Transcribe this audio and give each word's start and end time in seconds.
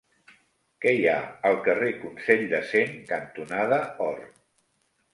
Què 0.85 0.93
hi 0.99 1.05
ha 1.11 1.17
al 1.51 1.59
carrer 1.69 1.91
Consell 2.01 2.43
de 2.57 2.65
Cent 2.73 2.99
cantonada 3.15 3.83
Or? 4.11 4.21